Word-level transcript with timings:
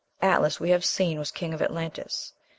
Atlas, 0.23 0.59
we 0.59 0.71
have 0.71 0.83
seen, 0.83 1.19
was 1.19 1.29
king 1.29 1.53
of 1.53 1.61
Atlantis. 1.61 2.33